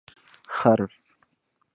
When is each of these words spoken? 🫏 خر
🫏 0.47 0.55
خر 0.55 0.79